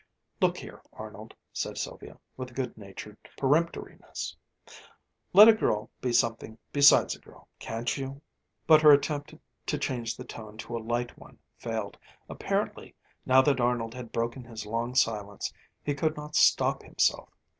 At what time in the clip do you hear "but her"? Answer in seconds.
8.65-8.91